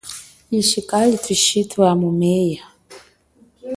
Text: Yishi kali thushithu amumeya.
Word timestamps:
Yishi 0.53 0.81
kali 0.89 1.15
thushithu 1.23 1.77
amumeya. 1.91 2.63